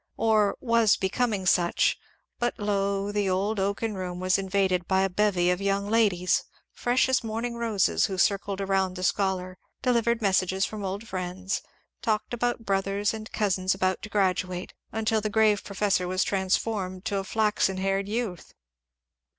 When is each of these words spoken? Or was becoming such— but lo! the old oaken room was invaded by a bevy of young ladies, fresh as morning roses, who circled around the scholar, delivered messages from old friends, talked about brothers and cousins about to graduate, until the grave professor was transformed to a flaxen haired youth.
Or 0.17 0.57
was 0.61 0.97
becoming 0.97 1.45
such— 1.45 1.95
but 2.39 2.57
lo! 2.57 3.11
the 3.11 3.29
old 3.29 3.59
oaken 3.59 3.93
room 3.93 4.19
was 4.19 4.39
invaded 4.39 4.87
by 4.87 5.03
a 5.03 5.11
bevy 5.11 5.51
of 5.51 5.61
young 5.61 5.91
ladies, 5.91 6.43
fresh 6.73 7.07
as 7.07 7.23
morning 7.23 7.53
roses, 7.55 8.05
who 8.07 8.17
circled 8.17 8.61
around 8.61 8.95
the 8.95 9.03
scholar, 9.03 9.59
delivered 9.83 10.19
messages 10.19 10.65
from 10.65 10.83
old 10.83 11.07
friends, 11.07 11.61
talked 12.01 12.33
about 12.33 12.65
brothers 12.65 13.13
and 13.13 13.31
cousins 13.31 13.75
about 13.75 14.01
to 14.01 14.09
graduate, 14.09 14.73
until 14.91 15.21
the 15.21 15.29
grave 15.29 15.63
professor 15.63 16.07
was 16.07 16.23
transformed 16.23 17.05
to 17.05 17.17
a 17.17 17.23
flaxen 17.23 17.77
haired 17.77 18.07
youth. 18.09 18.55